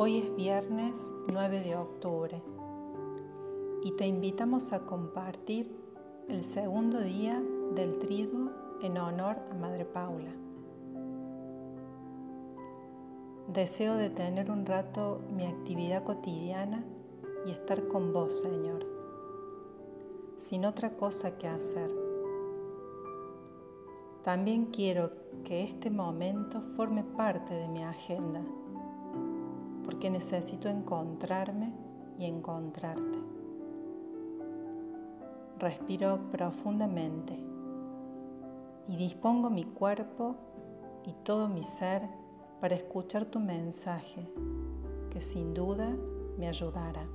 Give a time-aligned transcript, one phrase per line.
[0.00, 2.40] Hoy es viernes 9 de octubre
[3.82, 5.76] y te invitamos a compartir
[6.28, 7.42] el segundo día
[7.74, 10.30] del triduo en honor a Madre Paula.
[13.48, 16.84] Deseo detener un rato mi actividad cotidiana
[17.44, 18.86] y estar con vos, Señor,
[20.36, 21.90] sin otra cosa que hacer.
[24.22, 25.10] También quiero
[25.42, 28.44] que este momento forme parte de mi agenda
[29.88, 31.72] porque necesito encontrarme
[32.18, 33.18] y encontrarte.
[35.58, 37.32] Respiro profundamente
[38.86, 40.36] y dispongo mi cuerpo
[41.06, 42.02] y todo mi ser
[42.60, 44.30] para escuchar tu mensaje
[45.08, 45.96] que sin duda
[46.36, 47.08] me ayudará.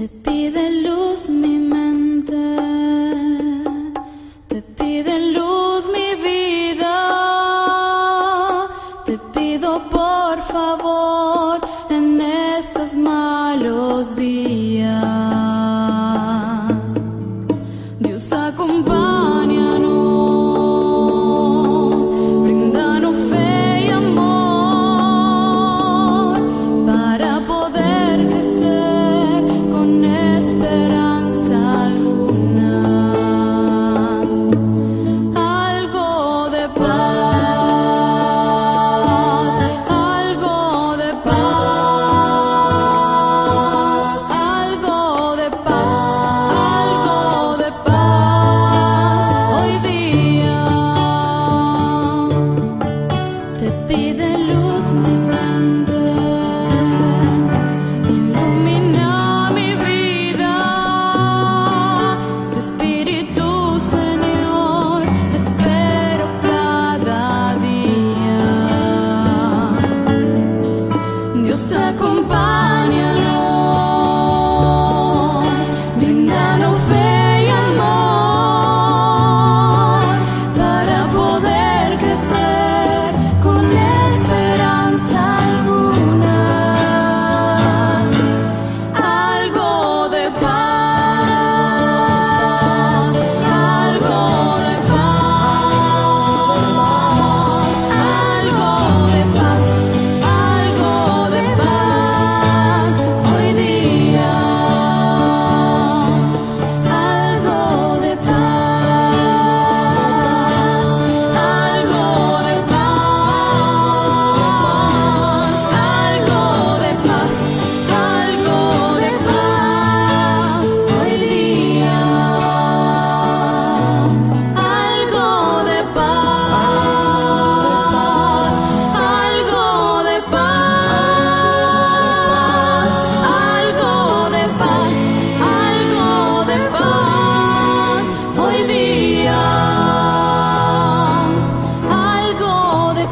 [0.00, 1.79] Te pide luz mi mente,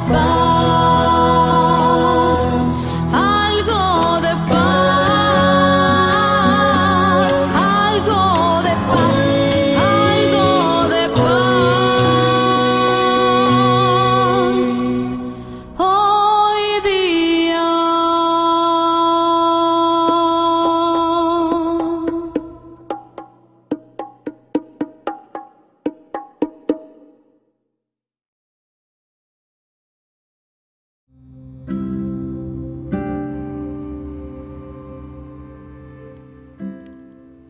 [0.08, 0.57] de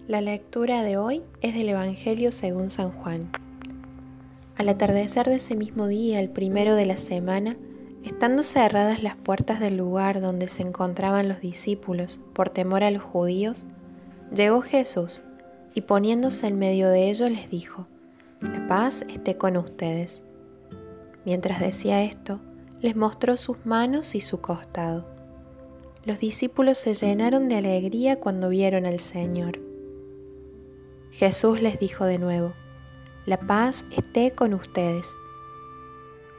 [0.08, 3.30] La lectura de hoy es del Evangelio según San Juan.
[4.56, 7.58] Al atardecer de ese mismo día, el primero de la semana,
[8.02, 13.02] estando cerradas las puertas del lugar donde se encontraban los discípulos por temor a los
[13.02, 13.66] judíos,
[14.34, 15.22] llegó Jesús
[15.74, 17.86] y poniéndose en medio de ellos les dijo,
[18.40, 20.22] La paz esté con ustedes.
[21.26, 22.40] Mientras decía esto,
[22.80, 25.04] les mostró sus manos y su costado.
[26.06, 29.67] Los discípulos se llenaron de alegría cuando vieron al Señor.
[31.10, 32.54] Jesús les dijo de nuevo,
[33.26, 35.06] La paz esté con ustedes.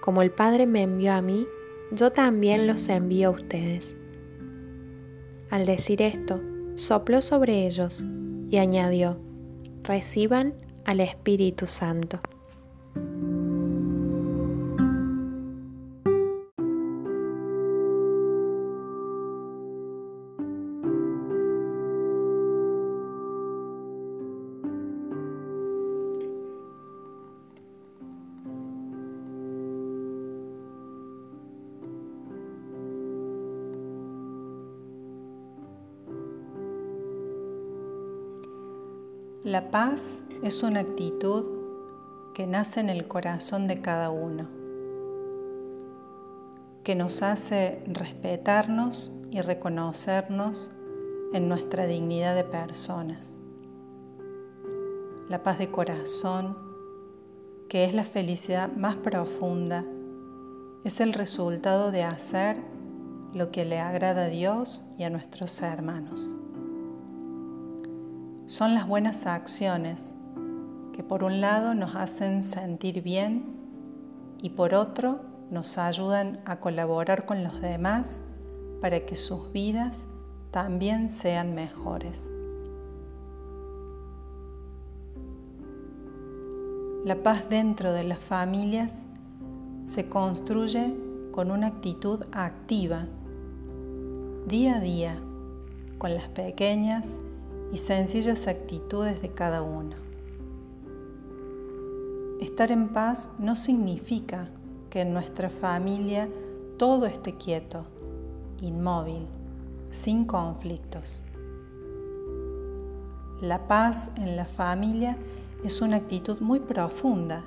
[0.02, 1.48] Como el Padre me envió a mí,
[1.92, 3.96] yo también los envío a ustedes.
[5.50, 6.42] Al decir esto,
[6.76, 8.04] sopló sobre ellos
[8.50, 9.20] y añadió,
[9.84, 10.54] reciban
[10.86, 12.22] al Espíritu Santo.
[39.50, 41.44] La paz es una actitud
[42.36, 44.48] que nace en el corazón de cada uno,
[46.84, 50.72] que nos hace respetarnos y reconocernos
[51.34, 53.40] en nuestra dignidad de personas.
[55.30, 56.56] La paz de corazón,
[57.70, 59.84] que es la felicidad más profunda,
[60.84, 62.58] es el resultado de hacer
[63.34, 66.36] lo que le agrada a Dios y a nuestros hermanos.
[68.50, 70.16] Son las buenas acciones
[70.94, 73.46] que por un lado nos hacen sentir bien
[74.42, 78.22] y por otro nos ayudan a colaborar con los demás
[78.82, 80.08] para que sus vidas
[80.50, 82.34] también sean mejores.
[87.06, 89.06] La paz dentro de las familias
[89.86, 90.96] se construye
[91.32, 93.06] con una actitud activa,
[94.48, 95.22] día a día,
[96.00, 97.22] con las pequeñas
[97.72, 99.96] y sencillas actitudes de cada uno.
[102.40, 104.50] Estar en paz no significa
[104.90, 106.30] que en nuestra familia
[106.78, 107.86] todo esté quieto,
[108.62, 109.28] inmóvil,
[109.90, 111.24] sin conflictos.
[113.42, 115.18] La paz en la familia
[115.64, 117.44] es una actitud muy profunda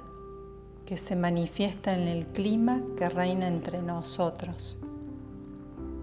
[0.86, 4.78] que se manifiesta en el clima que reina entre nosotros,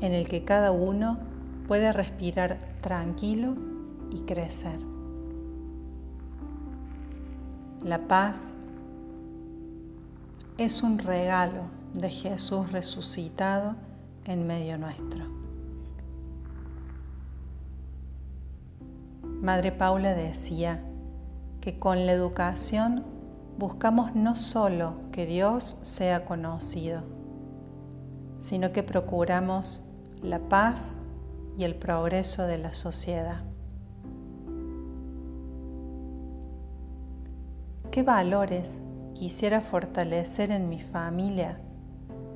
[0.02, 1.20] en el que cada uno
[1.68, 3.54] puede respirar tranquilo
[4.12, 4.80] y crecer.
[7.84, 8.54] La paz
[10.58, 11.64] es un regalo
[11.94, 13.76] de Jesús resucitado
[14.26, 15.26] en medio nuestro.
[19.42, 20.84] Madre Paula decía
[21.62, 23.06] que con la educación
[23.58, 27.04] buscamos no solo que Dios sea conocido,
[28.40, 29.86] sino que procuramos
[30.22, 31.00] la paz
[31.58, 33.49] y el progreso de la sociedad.
[37.92, 38.84] ¿Qué valores
[39.16, 41.60] quisiera fortalecer en mi familia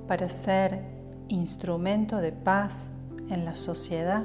[0.08, 0.84] para ser
[1.28, 2.92] instrumento de paz
[3.30, 4.24] en la sociedad?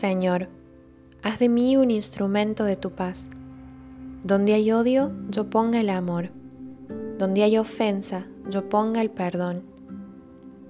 [0.00, 0.48] Señor,
[1.22, 3.28] haz de mí un instrumento de tu paz.
[4.24, 6.30] Donde hay odio, yo ponga el amor.
[7.18, 9.62] Donde hay ofensa, yo ponga el perdón.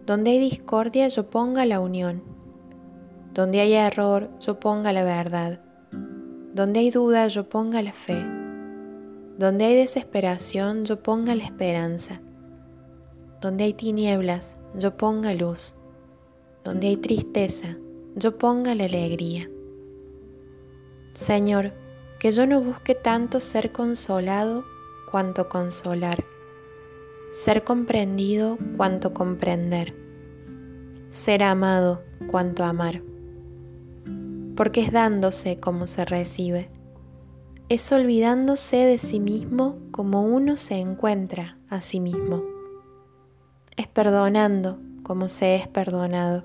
[0.04, 2.24] Donde hay discordia, yo ponga la unión.
[3.32, 5.60] Donde hay error, yo ponga la verdad.
[6.52, 8.20] Donde hay duda, yo ponga la fe.
[9.38, 12.20] Donde hay desesperación, yo ponga la esperanza.
[13.40, 15.76] Donde hay tinieblas, yo ponga luz.
[16.64, 17.76] Donde hay tristeza,
[18.20, 19.50] yo ponga la alegría.
[21.14, 21.72] Señor,
[22.18, 24.62] que yo no busque tanto ser consolado
[25.10, 26.22] cuanto consolar,
[27.32, 29.94] ser comprendido cuanto comprender,
[31.08, 33.02] ser amado cuanto amar,
[34.54, 36.68] porque es dándose como se recibe,
[37.70, 42.44] es olvidándose de sí mismo como uno se encuentra a sí mismo,
[43.78, 46.44] es perdonando como se es perdonado